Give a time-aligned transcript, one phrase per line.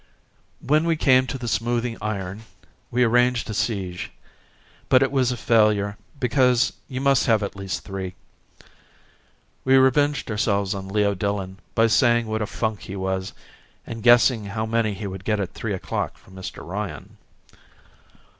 [0.63, 2.45] When we came to the Smoothing Iron
[2.89, 4.09] we arranged a siege;
[4.89, 8.15] but it was a failure because you must have at least three.
[9.63, 13.33] We revenged ourselves on Leo Dillon by saying what a funk he was
[13.85, 17.17] and guessing how many he would get at three o'clock from Mr Ryan.